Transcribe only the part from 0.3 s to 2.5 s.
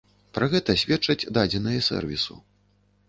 Пра гэта сведчаць дадзеныя сэрвісу.